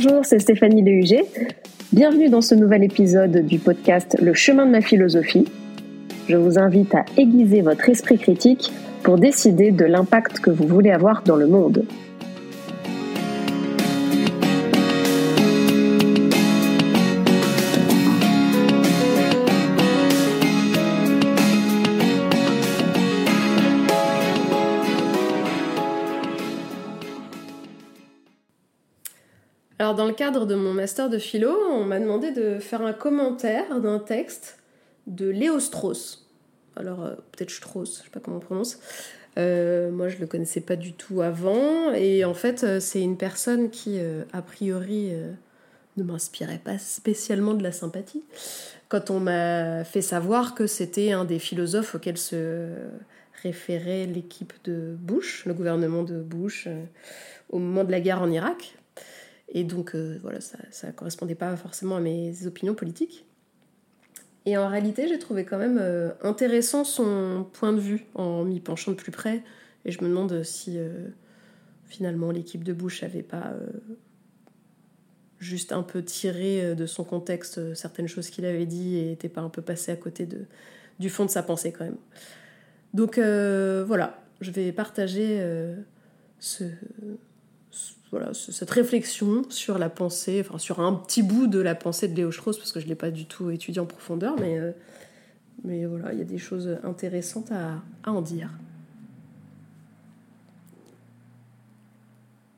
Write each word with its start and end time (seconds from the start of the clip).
Bonjour, 0.00 0.24
c'est 0.24 0.38
Stéphanie 0.38 0.82
Lehuger. 0.82 1.24
Bienvenue 1.92 2.28
dans 2.28 2.40
ce 2.40 2.54
nouvel 2.54 2.84
épisode 2.84 3.44
du 3.44 3.58
podcast 3.58 4.16
Le 4.22 4.32
chemin 4.32 4.64
de 4.64 4.70
ma 4.70 4.80
philosophie. 4.80 5.44
Je 6.28 6.36
vous 6.36 6.56
invite 6.56 6.94
à 6.94 7.04
aiguiser 7.16 7.62
votre 7.62 7.88
esprit 7.88 8.16
critique 8.16 8.70
pour 9.02 9.18
décider 9.18 9.72
de 9.72 9.84
l'impact 9.84 10.38
que 10.38 10.50
vous 10.50 10.68
voulez 10.68 10.92
avoir 10.92 11.24
dans 11.24 11.34
le 11.34 11.48
monde. 11.48 11.84
Alors, 29.80 29.94
dans 29.94 30.06
le 30.06 30.12
cadre 30.12 30.44
de 30.44 30.56
mon 30.56 30.74
master 30.74 31.08
de 31.08 31.18
philo, 31.18 31.56
on 31.70 31.84
m'a 31.84 32.00
demandé 32.00 32.32
de 32.32 32.58
faire 32.58 32.82
un 32.82 32.92
commentaire 32.92 33.80
d'un 33.80 34.00
texte 34.00 34.58
de 35.06 35.28
Léo 35.28 35.60
Strauss. 35.60 36.28
Alors, 36.74 37.04
euh, 37.04 37.14
peut-être 37.32 37.50
Strauss, 37.50 37.98
je 37.98 38.04
sais 38.04 38.10
pas 38.10 38.18
comment 38.18 38.38
on 38.38 38.40
prononce. 38.40 38.80
Euh, 39.38 39.92
moi, 39.92 40.08
je 40.08 40.18
le 40.18 40.26
connaissais 40.26 40.60
pas 40.60 40.74
du 40.74 40.94
tout 40.94 41.22
avant. 41.22 41.92
Et 41.92 42.24
en 42.24 42.34
fait, 42.34 42.64
euh, 42.64 42.80
c'est 42.80 43.00
une 43.00 43.16
personne 43.16 43.70
qui, 43.70 44.00
a 44.32 44.42
priori, 44.42 45.12
ne 45.96 46.02
m'inspirait 46.02 46.60
pas 46.62 46.78
spécialement 46.78 47.54
de 47.54 47.62
la 47.62 47.70
sympathie. 47.70 48.24
Quand 48.88 49.10
on 49.10 49.20
m'a 49.20 49.84
fait 49.84 50.02
savoir 50.02 50.56
que 50.56 50.66
c'était 50.66 51.12
un 51.12 51.24
des 51.24 51.38
philosophes 51.38 51.94
auxquels 51.94 52.18
se 52.18 52.70
référait 53.44 54.06
l'équipe 54.06 54.54
de 54.64 54.96
Bush, 54.98 55.44
le 55.46 55.54
gouvernement 55.54 56.02
de 56.02 56.20
Bush, 56.20 56.66
au 57.50 57.58
moment 57.58 57.84
de 57.84 57.92
la 57.92 58.00
guerre 58.00 58.22
en 58.22 58.30
Irak, 58.30 58.77
et 59.50 59.64
donc, 59.64 59.94
euh, 59.94 60.18
voilà, 60.22 60.40
ça 60.40 60.86
ne 60.86 60.92
correspondait 60.92 61.34
pas 61.34 61.56
forcément 61.56 61.96
à 61.96 62.00
mes 62.00 62.46
opinions 62.46 62.74
politiques. 62.74 63.24
Et 64.44 64.56
en 64.56 64.68
réalité, 64.68 65.08
j'ai 65.08 65.18
trouvé 65.18 65.44
quand 65.44 65.58
même 65.58 65.78
euh, 65.80 66.10
intéressant 66.22 66.84
son 66.84 67.46
point 67.52 67.72
de 67.72 67.80
vue 67.80 68.06
en 68.14 68.44
m'y 68.44 68.60
penchant 68.60 68.92
de 68.92 68.96
plus 68.96 69.12
près. 69.12 69.42
Et 69.84 69.92
je 69.92 70.02
me 70.02 70.08
demande 70.08 70.42
si 70.42 70.78
euh, 70.78 71.08
finalement 71.86 72.30
l'équipe 72.30 72.62
de 72.62 72.72
Bush 72.72 73.02
n'avait 73.02 73.22
pas 73.22 73.54
juste 75.38 75.72
un 75.72 75.82
peu 75.82 76.02
tiré 76.02 76.74
de 76.74 76.86
son 76.86 77.04
contexte 77.04 77.74
certaines 77.74 78.08
choses 78.08 78.28
qu'il 78.28 78.44
avait 78.44 78.66
dit 78.66 78.98
et 78.98 79.06
n'était 79.06 79.28
pas 79.28 79.40
un 79.40 79.48
peu 79.48 79.62
passé 79.62 79.92
à 79.92 79.96
côté 79.96 80.26
de, 80.26 80.44
du 80.98 81.08
fond 81.08 81.24
de 81.24 81.30
sa 81.30 81.42
pensée 81.42 81.72
quand 81.72 81.84
même. 81.84 81.96
Donc 82.92 83.18
voilà, 83.18 84.20
je 84.40 84.50
vais 84.50 84.72
partager 84.72 85.40
ce, 86.40 86.64
voilà, 88.10 88.32
cette 88.32 88.70
réflexion 88.70 89.42
sur 89.50 89.78
la 89.78 89.90
pensée, 89.90 90.42
enfin 90.46 90.58
sur 90.58 90.80
un 90.80 90.94
petit 90.94 91.22
bout 91.22 91.46
de 91.46 91.58
la 91.58 91.74
pensée 91.74 92.08
de 92.08 92.16
Léo 92.16 92.32
Strauss, 92.32 92.56
parce 92.56 92.72
que 92.72 92.80
je 92.80 92.86
ne 92.86 92.90
l'ai 92.90 92.96
pas 92.96 93.10
du 93.10 93.26
tout 93.26 93.50
étudié 93.50 93.80
en 93.80 93.86
profondeur, 93.86 94.36
mais, 94.40 94.58
euh, 94.58 94.72
mais 95.64 95.84
voilà, 95.84 96.12
il 96.12 96.18
y 96.18 96.22
a 96.22 96.24
des 96.24 96.38
choses 96.38 96.78
intéressantes 96.84 97.52
à, 97.52 97.82
à 98.04 98.12
en 98.12 98.22
dire. 98.22 98.50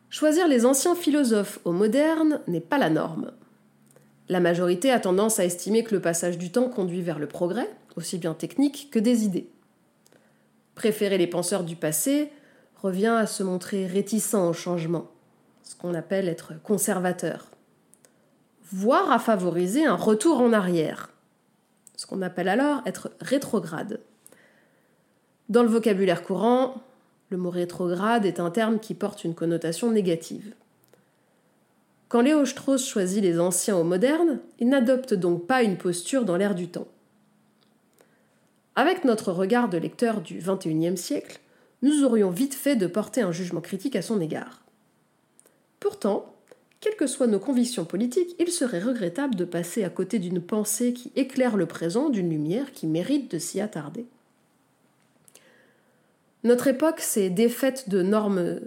Choisir 0.09 0.47
les 0.47 0.67
anciens 0.67 0.95
philosophes 0.95 1.59
aux 1.65 1.73
modernes 1.73 2.41
n'est 2.47 2.61
pas 2.61 2.79
la 2.79 2.91
norme. 2.91 3.33
La 4.29 4.39
majorité 4.39 4.93
a 4.93 5.01
tendance 5.01 5.41
à 5.41 5.45
estimer 5.45 5.83
que 5.83 5.95
le 5.95 6.01
passage 6.01 6.39
du 6.39 6.53
temps 6.53 6.69
conduit 6.69 7.03
vers 7.03 7.19
le 7.19 7.27
progrès, 7.27 7.69
aussi 7.97 8.19
bien 8.19 8.35
technique 8.35 8.89
que 8.93 9.01
des 9.01 9.25
idées. 9.25 9.51
Préférer 10.77 11.19
les 11.19 11.27
penseurs 11.27 11.65
du 11.65 11.75
passé 11.75 12.31
revient 12.77 13.07
à 13.19 13.27
se 13.27 13.43
montrer 13.43 13.87
réticent 13.87 14.35
au 14.35 14.53
changement 14.53 15.11
ce 15.63 15.77
qu'on 15.77 15.95
appelle 15.95 16.29
être 16.29 16.53
conservateur, 16.63 17.47
voire 18.73 19.11
à 19.11 19.19
favoriser 19.19 19.85
un 19.85 19.95
retour 19.95 20.41
en 20.41 20.53
arrière, 20.53 21.11
ce 21.97 22.07
qu'on 22.07 22.23
appelle 22.23 22.49
alors 22.49 22.83
être 22.87 23.11
rétrograde. 23.21 24.01
Dans 25.49 25.63
le 25.63 25.69
vocabulaire 25.69 26.23
courant, 26.23 26.83
le 27.31 27.37
mot 27.37 27.51
rétrograde 27.51 28.25
est 28.25 28.41
un 28.41 28.51
terme 28.51 28.79
qui 28.79 28.95
porte 28.95 29.25
une 29.25 29.35
connotation 29.35 29.91
négative. 29.91 30.55
Quand 32.09 32.23
Léo 32.23 32.45
Strauss 32.45 32.87
choisit 32.87 33.23
les 33.23 33.39
anciens 33.39 33.77
aux 33.77 33.85
modernes, 33.85 34.41
il 34.59 34.69
n'adopte 34.69 35.15
donc 35.15 35.47
pas 35.47 35.63
une 35.63 35.77
posture 35.77 36.25
dans 36.25 36.37
l'air 36.37 36.57
du 36.57 36.69
temps. 36.69 36.89
Avec 38.75 39.05
notre 39.05 39.33
regard 39.33 39.69
de 39.69 39.79
lecteur 39.79 40.21
du 40.21 40.39
XXIe 40.39 40.97
siècle, 40.97 41.41
nous 41.83 42.03
aurions 42.05 42.31
vite 42.31 42.55
fait 42.55 42.77
de 42.77 42.87
porter 42.87 43.23
un 43.23 43.31
jugement 43.31 43.61
critique 43.61 43.95
à 43.95 44.03
son 44.03 44.21
égard. 44.21 44.63
Pourtant, 45.81 46.35
quelles 46.81 46.97
que 46.97 47.07
soient 47.07 47.27
nos 47.27 47.39
convictions 47.39 47.85
politiques, 47.85 48.37
il 48.39 48.51
serait 48.51 48.81
regrettable 48.81 49.35
de 49.35 49.45
passer 49.45 49.85
à 49.85 49.91
côté 49.91 50.19
d'une 50.19 50.41
pensée 50.41 50.93
qui 50.93 51.13
éclaire 51.17 51.57
le 51.57 51.67
présent 51.67 52.09
d'une 52.09 52.31
lumière 52.31 52.73
qui 52.73 52.87
mérite 52.87 53.31
de 53.31 53.39
s'y 53.39 53.61
attarder. 53.61 54.07
Notre 56.43 56.69
époque 56.69 57.01
s'est 57.01 57.29
défaite 57.29 57.91
de 57.91 58.03
normes, 58.03 58.61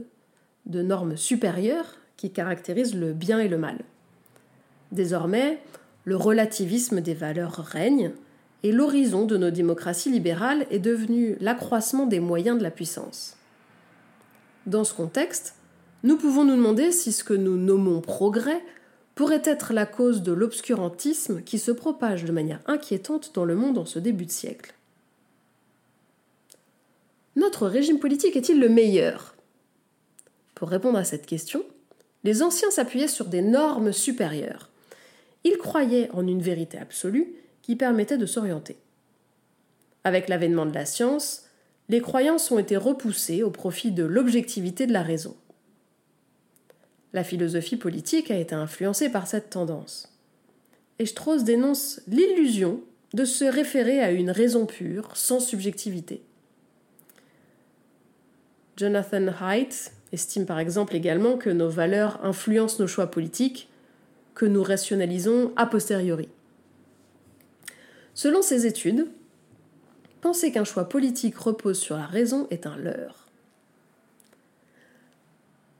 de 0.67 0.81
normes 0.81 1.17
supérieures 1.17 1.95
qui 2.17 2.31
caractérisent 2.31 2.95
le 2.95 3.13
bien 3.13 3.39
et 3.39 3.47
le 3.47 3.57
mal. 3.57 3.79
Désormais, 4.91 5.59
le 6.05 6.15
relativisme 6.15 7.01
des 7.01 7.15
valeurs 7.15 7.55
règne 7.55 8.11
et 8.61 8.71
l'horizon 8.71 9.25
de 9.25 9.37
nos 9.37 9.49
démocraties 9.49 10.11
libérales 10.11 10.67
est 10.69 10.79
devenu 10.79 11.35
l'accroissement 11.39 12.05
des 12.05 12.19
moyens 12.19 12.59
de 12.59 12.63
la 12.63 12.71
puissance. 12.71 13.37
Dans 14.67 14.83
ce 14.83 14.93
contexte, 14.93 15.55
nous 16.03 16.17
pouvons 16.17 16.43
nous 16.43 16.55
demander 16.55 16.91
si 16.91 17.11
ce 17.13 17.23
que 17.23 17.33
nous 17.33 17.57
nommons 17.57 18.01
progrès 18.01 18.61
pourrait 19.15 19.41
être 19.45 19.73
la 19.73 19.85
cause 19.85 20.21
de 20.21 20.33
l'obscurantisme 20.33 21.41
qui 21.43 21.59
se 21.59 21.71
propage 21.71 22.25
de 22.25 22.31
manière 22.31 22.59
inquiétante 22.67 23.31
dans 23.33 23.45
le 23.45 23.55
monde 23.55 23.77
en 23.77 23.85
ce 23.85 23.99
début 23.99 24.25
de 24.25 24.31
siècle. 24.31 24.73
Notre 27.35 27.67
régime 27.67 27.99
politique 27.99 28.35
est-il 28.35 28.59
le 28.59 28.69
meilleur? 28.69 29.35
Pour 30.55 30.69
répondre 30.69 30.97
à 30.97 31.03
cette 31.03 31.25
question, 31.25 31.63
les 32.23 32.43
anciens 32.43 32.69
s'appuyaient 32.69 33.07
sur 33.07 33.25
des 33.25 33.41
normes 33.41 33.91
supérieures. 33.91 34.69
Ils 35.43 35.57
croyaient 35.57 36.09
en 36.11 36.27
une 36.27 36.41
vérité 36.41 36.77
absolue 36.77 37.33
qui 37.61 37.75
permettait 37.75 38.17
de 38.17 38.25
s'orienter. 38.25 38.77
Avec 40.03 40.27
l'avènement 40.27 40.65
de 40.65 40.73
la 40.73 40.85
science, 40.85 41.45
les 41.89 42.01
croyances 42.01 42.51
ont 42.51 42.59
été 42.59 42.77
repoussées 42.77 43.43
au 43.43 43.49
profit 43.49 43.91
de 43.91 44.03
l'objectivité 44.03 44.85
de 44.85 44.93
la 44.93 45.01
raison. 45.01 45.35
La 47.13 47.23
philosophie 47.23 47.77
politique 47.77 48.31
a 48.31 48.37
été 48.37 48.55
influencée 48.55 49.09
par 49.09 49.27
cette 49.27 49.51
tendance. 49.51 50.11
Et 50.99 51.05
Strauss 51.05 51.43
dénonce 51.43 52.01
l'illusion 52.07 52.81
de 53.13 53.25
se 53.25 53.45
référer 53.45 53.99
à 53.99 54.11
une 54.11 54.31
raison 54.31 54.65
pure, 54.65 55.15
sans 55.15 55.39
subjectivité. 55.39 56.23
Jonathan 58.77 59.27
Haidt 59.41 59.91
estime 60.11 60.47
par 60.47 60.59
exemple 60.59 60.95
également 60.95 61.37
que 61.37 61.51
nos 61.51 61.69
valeurs 61.69 62.23
influencent 62.23 62.79
nos 62.79 62.87
choix 62.87 63.11
politiques, 63.11 63.69
que 64.33 64.45
nous 64.45 64.63
rationalisons 64.63 65.53
a 65.55 65.67
posteriori. 65.67 66.27
Selon 68.15 68.41
ses 68.41 68.65
études, 68.65 69.07
penser 70.21 70.51
qu'un 70.51 70.63
choix 70.63 70.89
politique 70.89 71.37
repose 71.37 71.79
sur 71.79 71.97
la 71.97 72.05
raison 72.05 72.47
est 72.49 72.65
un 72.65 72.77
leurre. 72.77 73.22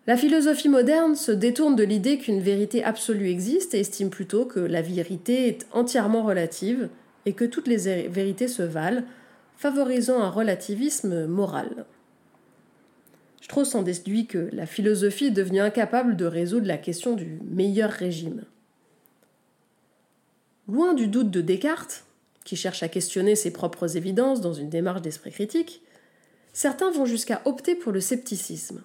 La 0.06 0.18
philosophie 0.18 0.68
moderne 0.68 1.16
se 1.16 1.32
détourne 1.32 1.78
de 1.78 1.84
l'idée 1.84 2.18
qu'une 2.18 2.42
vérité 2.42 2.84
absolue 2.84 3.30
existe 3.30 3.74
et 3.74 3.80
estime 3.80 4.10
plutôt 4.10 4.46
que 4.46 4.60
la 4.60 4.82
vérité 4.82 5.48
est 5.48 5.66
entièrement 5.72 6.24
relative 6.24 6.90
et 7.26 7.32
que 7.32 7.46
toutes 7.46 7.70
les 7.70 8.08
vérités 8.10 8.50
se 8.50 8.64
valent, 8.64 9.04
favorisant 9.56 10.22
un 10.22 10.30
relativisme 10.30 11.26
moral. 11.26 11.86
Strauss 13.40 13.76
en 13.76 13.82
déduit 13.82 14.28
que 14.28 14.50
la 14.52 14.66
philosophie 14.66 15.28
est 15.28 15.32
devenue 15.32 15.62
incapable 15.62 16.18
de 16.18 16.26
résoudre 16.26 16.68
la 16.68 16.78
question 16.78 17.14
du 17.14 17.40
meilleur 17.50 17.90
régime. 17.90 18.44
Loin 20.68 20.94
du 20.94 21.08
doute 21.08 21.32
de 21.32 21.40
Descartes, 21.40 22.04
qui 22.44 22.58
cherche 22.58 22.84
à 22.84 22.90
questionner 22.90 23.36
ses 23.36 23.52
propres 23.52 23.96
évidences 23.96 24.42
dans 24.42 24.54
une 24.54 24.70
démarche 24.70 25.02
d'esprit 25.02 25.32
critique, 25.32 25.82
certains 26.52 26.92
vont 26.92 27.06
jusqu'à 27.06 27.42
opter 27.46 27.76
pour 27.76 27.94
le 27.94 28.02
scepticisme. 28.02 28.84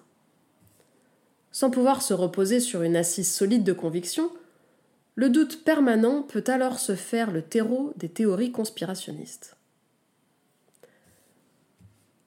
Sans 1.59 1.69
pouvoir 1.69 2.01
se 2.01 2.13
reposer 2.13 2.61
sur 2.61 2.83
une 2.83 2.95
assise 2.95 3.29
solide 3.29 3.65
de 3.65 3.73
conviction, 3.73 4.31
le 5.15 5.29
doute 5.29 5.65
permanent 5.65 6.21
peut 6.21 6.45
alors 6.47 6.79
se 6.79 6.95
faire 6.95 7.31
le 7.31 7.41
terreau 7.41 7.91
des 7.97 8.07
théories 8.07 8.53
conspirationnistes. 8.53 9.57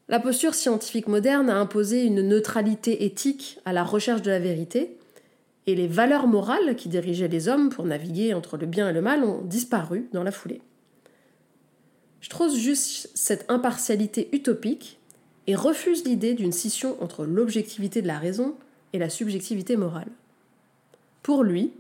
La 0.09 0.21
posture 0.21 0.55
scientifique 0.55 1.09
moderne 1.09 1.49
a 1.49 1.57
imposé 1.57 2.05
une 2.05 2.21
neutralité 2.21 3.07
éthique 3.07 3.59
à 3.65 3.73
la 3.73 3.85
recherche 3.85 4.21
de 4.21 4.31
la 4.31 4.39
vérité, 4.39 4.99
et 5.67 5.77
les 5.77 5.89
valeurs 5.89 6.27
morales 6.27 6.77
qui 6.77 6.91
dirigeaient 6.91 7.27
les 7.27 7.49
hommes 7.49 7.71
pour 7.71 7.87
naviguer 7.87 8.35
entre 8.35 8.59
le 8.59 8.67
bien 8.67 8.91
et 8.91 8.93
le 8.93 9.01
mal 9.01 9.25
ont 9.25 9.41
disparu 9.41 10.11
dans 10.13 10.25
la 10.25 10.31
foulée. 10.31 10.61
Trouve 12.29 12.55
juste 12.55 13.09
cette 13.15 13.51
impartialité 13.51 14.29
utopique 14.33 15.01
et 15.47 15.55
refuse 15.55 16.05
l'idée 16.05 16.35
d'une 16.35 16.53
scission 16.53 17.03
entre 17.03 17.25
l'objectivité 17.25 18.03
de 18.03 18.09
la 18.09 18.19
raison 18.19 18.57
et 18.93 18.99
la 18.99 19.09
subjectivité 19.09 19.77
morale. 19.77 20.09
Pour 21.23 21.45
lui, 21.45 21.73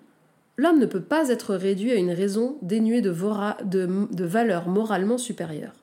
l'homme 0.56 0.78
ne 0.78 0.86
peut 0.86 1.02
pas 1.02 1.28
être 1.28 1.54
réduit 1.54 1.92
à 1.92 1.96
une 1.96 2.12
raison 2.12 2.56
dénuée 2.62 3.02
de, 3.02 4.24
valeurs 4.24 4.68
moralement 4.68 5.18
supérieures. 5.18 5.74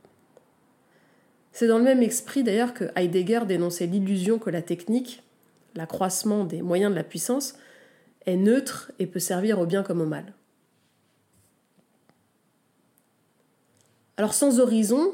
C'est 1.51 1.67
dans 1.67 1.77
le 1.77 1.83
même 1.83 2.03
esprit 2.03 2.43
d'ailleurs 2.43 2.73
que 2.73 2.85
Heidegger 2.95 3.41
dénonçait 3.47 3.87
l'illusion 3.87 4.39
que 4.39 4.49
la 4.49 4.61
technique, 4.61 5.23
l'accroissement 5.75 6.45
des 6.45 6.61
moyens 6.61 6.91
de 6.91 6.95
la 6.95 7.03
puissance, 7.03 7.55
est 8.25 8.37
neutre 8.37 8.91
et 8.99 9.07
peut 9.07 9.19
servir 9.19 9.59
au 9.59 9.65
bien 9.65 9.83
comme 9.83 10.01
au 10.01 10.05
mal. 10.05 10.33
Alors 14.17 14.33
sans 14.33 14.59
horizon, 14.59 15.13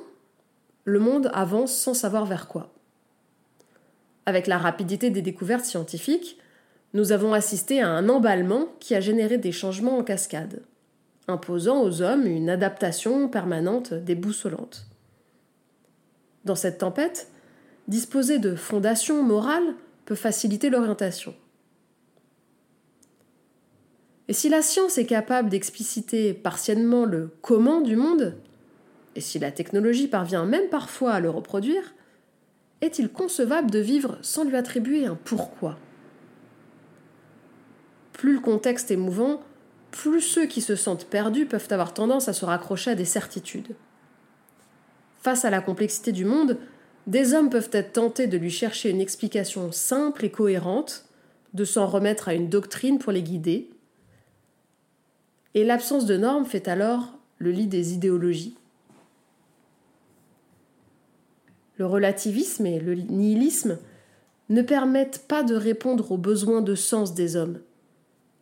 le 0.84 1.00
monde 1.00 1.32
avance 1.34 1.76
sans 1.76 1.94
savoir 1.94 2.26
vers 2.26 2.48
quoi. 2.48 2.75
Avec 4.26 4.48
la 4.48 4.58
rapidité 4.58 5.10
des 5.10 5.22
découvertes 5.22 5.66
scientifiques, 5.66 6.40
nous 6.94 7.12
avons 7.12 7.34
assisté 7.34 7.82
à 7.82 7.90
un 7.90 8.10
emballement 8.10 8.70
qui 8.80 8.96
a 8.96 9.02
généré 9.02 9.38
des 9.38 9.52
changements 9.52 9.98
en 9.98 10.04
cascade, 10.04 10.64
imposant 11.28 11.84
aux 11.84 12.02
hommes 12.02 12.26
une 12.26 12.50
adaptation 12.50 13.28
permanente 13.28 13.94
déboussolante. 13.94 14.88
Dans 16.46 16.56
cette 16.56 16.80
tempête, 16.80 17.30
disposer 17.88 18.40
de 18.40 18.56
fondations 18.56 19.24
morales 19.24 19.76
peut 20.06 20.16
faciliter 20.16 20.70
l'orientation. 20.70 21.36
Et 24.28 24.34
si 24.34 24.50
la 24.50 24.62
science 24.62 24.98
est 24.98 25.06
capable 25.06 25.50
d'expliciter 25.50 26.34
partiellement 26.34 27.06
le 27.06 27.30
comment 27.42 27.82
du 27.82 27.96
monde, 27.96 28.36
et 29.16 29.22
si 29.22 29.38
la 29.38 29.52
technologie 29.52 30.08
parvient 30.08 30.46
même 30.46 30.70
parfois 30.70 31.14
à 31.14 31.20
le 31.20 31.30
reproduire, 31.30 31.94
est-il 32.82 33.10
concevable 33.10 33.72
de 33.72 33.80
vivre 33.80 34.18
sans 34.22 34.44
lui 34.44 34.56
attribuer 34.56 35.06
un 35.06 35.16
pourquoi? 35.16 35.78
Plus 38.14 38.34
le 38.34 38.40
contexte 38.40 38.92
est 38.92 38.98
mouvant, 38.98 39.42
plus 39.92 40.22
ceux 40.22 40.46
qui 40.46 40.62
se 40.62 40.76
sentent 40.76 41.06
perdus 41.06 41.46
peuvent 41.46 41.68
avoir 41.70 41.94
tendance 41.94 42.28
à 42.28 42.34
se 42.34 42.46
raccrocher 42.46 42.92
à 42.92 42.96
des 42.96 43.06
certitudes. 43.06 43.76
Face 45.22 45.46
à 45.46 45.50
la 45.50 45.62
complexité 45.62 46.12
du 46.12 46.26
monde, 46.26 46.58
des 47.08 47.34
hommes 47.34 47.50
peuvent 47.50 47.70
être 47.72 47.94
tentés 47.94 48.28
de 48.28 48.38
lui 48.38 48.52
chercher 48.52 48.90
une 48.90 49.02
explication 49.02 49.72
simple 49.72 50.26
et 50.26 50.32
cohérente, 50.32 51.06
de 51.54 51.66
s'en 51.66 51.88
remettre 51.88 52.28
à 52.28 52.34
une 52.34 52.50
doctrine 52.50 53.00
pour 53.00 53.12
les 53.12 53.24
guider, 53.24 53.70
et 55.54 55.64
l'absence 55.64 56.06
de 56.06 56.18
normes 56.18 56.46
fait 56.46 56.68
alors 56.68 57.18
le 57.38 57.52
lit 57.52 57.68
des 57.68 57.94
idéologies. 57.94 58.58
Le 61.78 61.86
relativisme 61.86 62.66
et 62.66 62.80
le 62.80 62.96
nihilisme 62.96 63.78
ne 64.50 64.62
permettent 64.62 65.28
pas 65.28 65.44
de 65.44 65.56
répondre 65.56 66.12
aux 66.12 66.18
besoins 66.18 66.62
de 66.62 66.76
sens 66.76 67.14
des 67.14 67.36
hommes. 67.36 67.60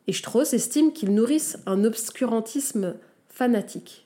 Et 0.08 0.14
Strauss 0.14 0.54
estime 0.54 0.92
qu'ils 0.92 1.14
nourrissent 1.14 1.58
un 1.66 1.84
obscurantisme 1.84 2.96
fanatique. 3.30 4.06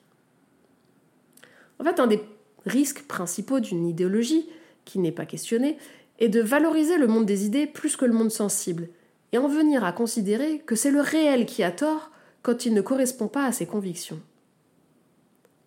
En 1.79 1.83
fait, 1.83 1.99
un 1.99 2.07
des 2.07 2.21
risques 2.65 3.03
principaux 3.07 3.59
d'une 3.59 3.87
idéologie, 3.87 4.47
qui 4.85 4.99
n'est 4.99 5.11
pas 5.11 5.25
questionnée, 5.25 5.77
est 6.19 6.29
de 6.29 6.41
valoriser 6.41 6.97
le 6.97 7.07
monde 7.07 7.25
des 7.25 7.45
idées 7.45 7.67
plus 7.67 7.95
que 7.95 8.05
le 8.05 8.13
monde 8.13 8.31
sensible, 8.31 8.89
et 9.33 9.37
en 9.37 9.47
venir 9.47 9.83
à 9.83 9.91
considérer 9.91 10.59
que 10.59 10.75
c'est 10.75 10.91
le 10.91 11.01
réel 11.01 11.45
qui 11.45 11.63
a 11.63 11.71
tort 11.71 12.11
quand 12.41 12.65
il 12.65 12.73
ne 12.73 12.81
correspond 12.81 13.27
pas 13.27 13.45
à 13.45 13.51
ses 13.51 13.65
convictions. 13.65 14.21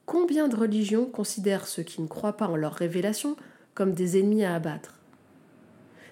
Combien 0.07 0.49
de 0.49 0.57
religions 0.57 1.05
considèrent 1.05 1.69
ceux 1.69 1.83
qui 1.83 2.01
ne 2.01 2.09
croient 2.09 2.37
pas 2.37 2.49
en 2.49 2.57
leur 2.57 2.73
révélation 2.73 3.37
comme 3.75 3.93
des 3.93 4.19
ennemis 4.19 4.45
à 4.45 4.55
abattre 4.55 4.95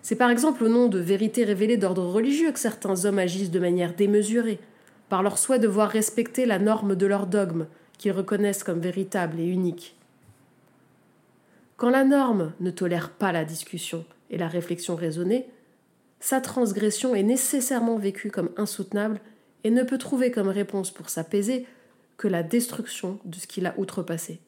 C'est 0.03 0.17
par 0.17 0.31
exemple 0.31 0.65
au 0.65 0.69
nom 0.69 0.89
de 0.89 0.99
vérités 0.99 1.45
révélées 1.45 1.77
d'ordre 1.77 2.07
religieux 2.07 2.53
que 2.53 2.59
certains 2.59 3.05
hommes 3.05 3.19
agissent 3.19 3.51
de 3.51 3.59
manière 3.59 3.95
démesurée, 3.95 4.61
par 5.09 5.23
leur 5.23 5.39
souhait 5.39 5.59
de 5.59 5.69
voir 5.69 5.89
respecter 5.89 6.47
la 6.47 6.59
norme 6.59 6.95
de 6.95 7.07
leur 7.07 7.27
dogme, 7.27 7.67
qu'ils 7.99 8.13
reconnaissent 8.13 8.65
comme 8.65 8.81
véritable 8.81 9.41
et 9.41 9.47
unique. 9.47 9.97
Quand 11.77 11.91
la 11.91 12.05
norme 12.05 12.53
ne 12.61 12.71
tolère 12.71 13.11
pas 13.11 13.33
la 13.33 13.45
discussion 13.45 14.05
et 14.31 14.39
la 14.39 14.49
réflexion 14.49 14.97
raisonnée, 14.97 15.47
sa 16.21 16.41
transgression 16.41 17.15
est 17.15 17.23
nécessairement 17.23 17.99
vécue 17.99 18.31
comme 18.31 18.51
insoutenable 18.57 19.21
et 19.65 19.71
ne 19.71 19.83
peut 19.83 19.99
trouver 19.99 20.31
comme 20.31 20.49
réponse 20.49 20.91
pour 20.91 21.09
s'apaiser 21.09 21.67
que 22.17 22.29
la 22.29 22.43
destruction 22.43 23.21
de 23.25 23.37
ce 23.37 23.47
qu'il 23.47 23.67
a 23.67 23.79
outrepassé. 23.79 24.41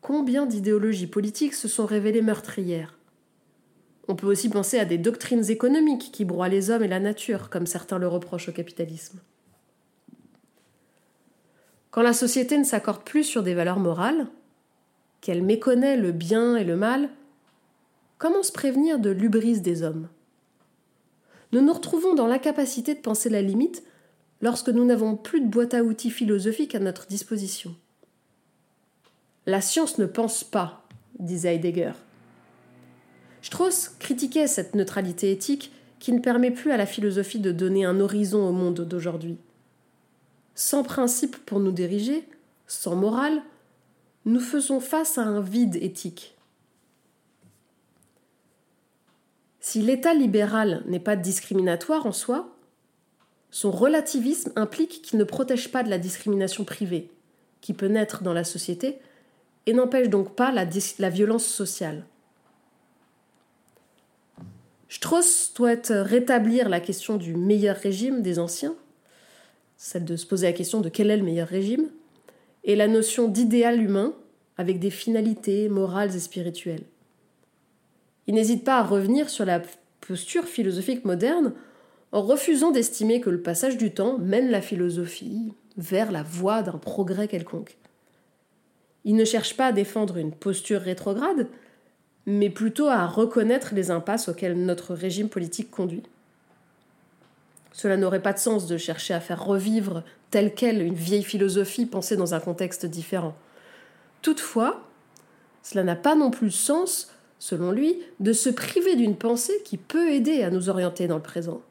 Combien 0.00 0.46
d'idéologies 0.46 1.06
politiques 1.06 1.54
se 1.54 1.68
sont 1.68 1.86
révélées 1.86 2.22
meurtrières 2.22 2.98
On 4.06 4.14
peut 4.14 4.28
aussi 4.28 4.48
penser 4.48 4.78
à 4.78 4.84
des 4.84 4.98
doctrines 4.98 5.50
économiques 5.50 6.10
qui 6.12 6.24
broient 6.24 6.48
les 6.48 6.70
hommes 6.70 6.84
et 6.84 6.88
la 6.88 7.00
nature, 7.00 7.50
comme 7.50 7.66
certains 7.66 7.98
le 7.98 8.08
reprochent 8.08 8.48
au 8.48 8.52
capitalisme. 8.52 9.20
Quand 11.90 12.02
la 12.02 12.12
société 12.12 12.56
ne 12.58 12.64
s'accorde 12.64 13.02
plus 13.02 13.24
sur 13.24 13.42
des 13.42 13.54
valeurs 13.54 13.80
morales, 13.80 14.28
qu'elle 15.20 15.42
méconnaît 15.42 15.96
le 15.96 16.12
bien 16.12 16.56
et 16.56 16.64
le 16.64 16.76
mal, 16.76 17.10
comment 18.18 18.42
se 18.42 18.52
prévenir 18.52 18.98
de 18.98 19.10
l'ubris 19.10 19.60
des 19.60 19.82
hommes? 19.82 20.08
Nous 21.52 21.60
nous 21.60 21.72
retrouvons 21.72 22.14
dans 22.14 22.26
l'incapacité 22.26 22.94
de 22.94 23.00
penser 23.00 23.30
la 23.30 23.42
limite 23.42 23.82
lorsque 24.42 24.68
nous 24.68 24.84
n'avons 24.84 25.16
plus 25.16 25.40
de 25.40 25.48
boîte 25.48 25.74
à 25.74 25.82
outils 25.82 26.10
philosophique 26.10 26.74
à 26.74 26.78
notre 26.78 27.06
disposition. 27.06 27.74
La 29.48 29.62
science 29.62 29.96
ne 29.96 30.04
pense 30.04 30.44
pas, 30.44 30.84
disait 31.18 31.54
Heidegger. 31.54 31.92
Strauss 33.40 33.88
critiquait 33.98 34.46
cette 34.46 34.74
neutralité 34.74 35.32
éthique 35.32 35.72
qui 36.00 36.12
ne 36.12 36.18
permet 36.18 36.50
plus 36.50 36.70
à 36.70 36.76
la 36.76 36.84
philosophie 36.84 37.38
de 37.38 37.50
donner 37.50 37.86
un 37.86 37.98
horizon 37.98 38.46
au 38.46 38.52
monde 38.52 38.82
d'aujourd'hui. 38.82 39.38
Sans 40.54 40.82
principe 40.82 41.38
pour 41.46 41.60
nous 41.60 41.72
diriger, 41.72 42.28
sans 42.66 42.94
morale, 42.94 43.40
nous 44.26 44.40
faisons 44.40 44.80
face 44.80 45.16
à 45.16 45.22
un 45.22 45.40
vide 45.40 45.76
éthique. 45.76 46.36
Si 49.60 49.80
l'État 49.80 50.12
libéral 50.12 50.82
n'est 50.84 51.00
pas 51.00 51.16
discriminatoire 51.16 52.04
en 52.04 52.12
soi, 52.12 52.54
son 53.50 53.70
relativisme 53.70 54.52
implique 54.56 55.00
qu'il 55.00 55.18
ne 55.18 55.24
protège 55.24 55.72
pas 55.72 55.82
de 55.82 55.88
la 55.88 55.98
discrimination 55.98 56.64
privée, 56.64 57.10
qui 57.62 57.72
peut 57.72 57.88
naître 57.88 58.22
dans 58.22 58.34
la 58.34 58.44
société, 58.44 58.98
et 59.68 59.74
n'empêche 59.74 60.08
donc 60.08 60.34
pas 60.34 60.50
la, 60.50 60.64
violence 61.10 61.44
sociale. 61.44 62.06
Strauss 64.88 65.52
souhaite 65.54 65.92
rétablir 65.94 66.70
la 66.70 66.80
question 66.80 67.18
du 67.18 67.36
meilleur 67.36 67.76
régime 67.76 68.22
des 68.22 68.38
anciens, 68.38 68.74
celle 69.76 70.06
de 70.06 70.16
se 70.16 70.24
poser 70.24 70.46
la 70.46 70.54
question 70.54 70.80
de 70.80 70.88
quel 70.88 71.10
est 71.10 71.18
le 71.18 71.22
meilleur 71.22 71.48
régime, 71.48 71.90
et 72.64 72.76
la 72.76 72.88
notion 72.88 73.28
d'idéal 73.28 73.82
humain 73.82 74.14
avec 74.56 74.78
des 74.78 74.88
finalités 74.88 75.68
morales 75.68 76.16
et 76.16 76.20
spirituelles. 76.20 76.86
Il 78.26 78.36
n'hésite 78.36 78.64
pas 78.64 78.78
à 78.78 78.84
revenir 78.84 79.28
sur 79.28 79.44
la 79.44 79.60
posture 80.00 80.46
philosophique 80.46 81.04
moderne 81.04 81.52
en 82.12 82.22
refusant 82.22 82.70
d'estimer 82.70 83.20
que 83.20 83.28
le 83.28 83.42
passage 83.42 83.76
du 83.76 83.92
temps 83.92 84.16
mène 84.16 84.48
la 84.48 84.62
philosophie 84.62 85.52
vers 85.76 86.10
la 86.10 86.22
voie 86.22 86.62
d'un 86.62 86.78
progrès 86.78 87.28
quelconque. 87.28 87.76
Il 89.04 89.16
ne 89.16 89.24
cherche 89.24 89.56
pas 89.56 89.66
à 89.66 89.72
défendre 89.72 90.16
une 90.16 90.32
posture 90.32 90.80
rétrograde, 90.80 91.48
mais 92.26 92.50
plutôt 92.50 92.88
à 92.88 93.06
reconnaître 93.06 93.74
les 93.74 93.90
impasses 93.90 94.28
auxquelles 94.28 94.62
notre 94.62 94.94
régime 94.94 95.28
politique 95.28 95.70
conduit. 95.70 96.02
Cela 97.72 97.96
n'aurait 97.96 98.22
pas 98.22 98.32
de 98.32 98.38
sens 98.38 98.66
de 98.66 98.76
chercher 98.76 99.14
à 99.14 99.20
faire 99.20 99.44
revivre 99.44 100.02
telle 100.30 100.54
qu'elle 100.54 100.82
une 100.82 100.94
vieille 100.94 101.22
philosophie 101.22 101.86
pensée 101.86 102.16
dans 102.16 102.34
un 102.34 102.40
contexte 102.40 102.86
différent. 102.86 103.34
Toutefois, 104.20 104.82
cela 105.62 105.84
n'a 105.84 105.96
pas 105.96 106.16
non 106.16 106.30
plus 106.30 106.50
sens, 106.50 107.12
selon 107.38 107.70
lui, 107.70 107.98
de 108.20 108.32
se 108.32 108.50
priver 108.50 108.96
d'une 108.96 109.16
pensée 109.16 109.62
qui 109.64 109.76
peut 109.76 110.10
aider 110.10 110.42
à 110.42 110.50
nous 110.50 110.68
orienter 110.68 111.06
dans 111.06 111.16
le 111.16 111.22
présent. 111.22 111.62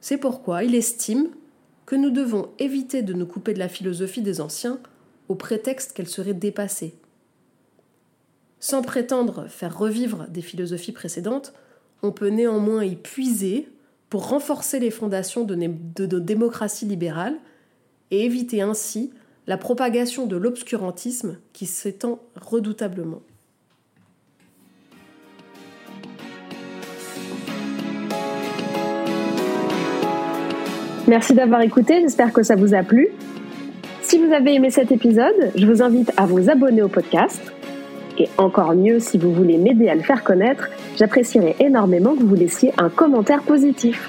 C'est 0.00 0.18
pourquoi 0.18 0.64
il 0.64 0.74
estime 0.74 1.28
que 1.84 1.96
nous 1.96 2.10
devons 2.10 2.48
éviter 2.58 3.02
de 3.02 3.12
nous 3.12 3.26
couper 3.26 3.54
de 3.54 3.58
la 3.58 3.68
philosophie 3.68 4.22
des 4.22 4.40
anciens 4.40 4.80
au 5.28 5.34
prétexte 5.34 5.92
qu'elle 5.92 6.08
serait 6.08 6.34
dépassée. 6.34 6.94
Sans 8.60 8.82
prétendre 8.82 9.48
faire 9.48 9.76
revivre 9.76 10.26
des 10.28 10.42
philosophies 10.42 10.92
précédentes, 10.92 11.52
on 12.02 12.12
peut 12.12 12.28
néanmoins 12.28 12.84
y 12.84 12.96
puiser 12.96 13.68
pour 14.10 14.28
renforcer 14.28 14.78
les 14.78 14.90
fondations 14.90 15.44
de, 15.44 15.54
nos 15.54 16.20
démocraties 16.20 16.86
libérales 16.86 17.36
et 18.10 18.24
éviter 18.24 18.62
ainsi 18.62 19.12
la 19.46 19.56
propagation 19.56 20.26
de 20.26 20.36
l'obscurantisme 20.36 21.38
qui 21.52 21.66
s'étend 21.66 22.20
redoutablement. 22.34 23.22
Merci 31.06 31.34
d'avoir 31.34 31.60
écouté, 31.60 32.00
j'espère 32.00 32.32
que 32.32 32.42
ça 32.42 32.56
vous 32.56 32.74
a 32.74 32.82
plu. 32.82 33.10
Si 34.16 34.24
vous 34.24 34.32
avez 34.32 34.54
aimé 34.54 34.70
cet 34.70 34.92
épisode, 34.92 35.52
je 35.54 35.66
vous 35.66 35.82
invite 35.82 36.10
à 36.16 36.24
vous 36.24 36.48
abonner 36.48 36.80
au 36.80 36.88
podcast. 36.88 37.52
Et 38.16 38.30
encore 38.38 38.74
mieux, 38.74 38.98
si 38.98 39.18
vous 39.18 39.30
voulez 39.30 39.58
m'aider 39.58 39.90
à 39.90 39.94
le 39.94 40.00
faire 40.00 40.24
connaître, 40.24 40.70
j'apprécierais 40.96 41.54
énormément 41.60 42.16
que 42.16 42.22
vous 42.22 42.34
laissiez 42.34 42.72
un 42.78 42.88
commentaire 42.88 43.42
positif. 43.42 44.08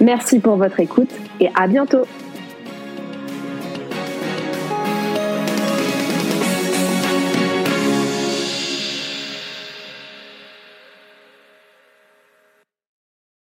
Merci 0.00 0.40
pour 0.40 0.56
votre 0.56 0.80
écoute 0.80 1.10
et 1.38 1.48
à 1.54 1.68
bientôt 1.68 2.00